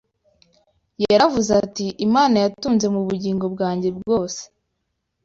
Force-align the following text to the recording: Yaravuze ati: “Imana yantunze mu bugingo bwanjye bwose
Yaravuze 1.03 1.51
ati: 1.63 1.85
“Imana 2.05 2.35
yantunze 2.43 2.85
mu 2.93 3.01
bugingo 3.07 3.45
bwanjye 3.53 3.89
bwose 3.97 4.41